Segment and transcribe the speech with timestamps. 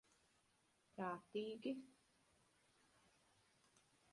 [0.99, 1.75] Prātīgi.